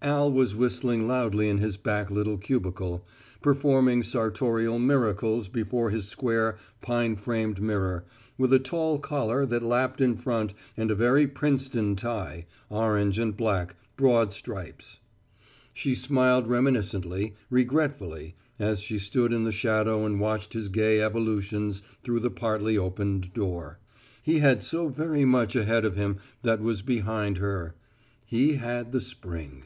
Al 0.00 0.32
was 0.32 0.54
whistling 0.54 1.08
loudly 1.08 1.48
in 1.48 1.58
his 1.58 1.76
back 1.76 2.08
little 2.08 2.38
cubicle, 2.38 3.04
performing 3.42 4.04
sartorial 4.04 4.78
miracles 4.78 5.48
before 5.48 5.90
his 5.90 6.06
square 6.06 6.56
pine 6.80 7.16
framed 7.16 7.60
mirror, 7.60 8.04
with 8.38 8.52
a 8.52 8.60
tall 8.60 9.00
collar 9.00 9.44
that 9.44 9.62
lapped 9.64 10.00
in 10.00 10.14
front 10.16 10.54
and 10.76 10.92
a 10.92 10.94
very 10.94 11.26
Princeton 11.26 11.96
tie, 11.96 12.46
orange 12.70 13.18
and 13.18 13.36
black, 13.36 13.74
broad 13.96 14.32
stripes. 14.32 15.00
She 15.74 15.96
smiled 15.96 16.46
reminiscently, 16.46 17.34
regretfully, 17.50 18.36
as 18.56 18.78
she 18.78 19.00
stood 19.00 19.32
in 19.32 19.42
the 19.42 19.50
shadow 19.52 20.06
and 20.06 20.20
watched 20.20 20.52
his 20.52 20.68
gay 20.68 21.02
evolutions 21.02 21.82
through 22.04 22.20
the 22.20 22.30
partly 22.30 22.78
opened 22.78 23.32
door. 23.34 23.80
He 24.22 24.38
had 24.38 24.62
so 24.62 24.88
very 24.88 25.24
much 25.24 25.56
ahead 25.56 25.84
of 25.84 25.96
him 25.96 26.18
that 26.42 26.60
was 26.60 26.82
behind 26.82 27.38
her. 27.38 27.74
He 28.24 28.54
had 28.54 28.92
the 28.92 29.00
spring. 29.00 29.64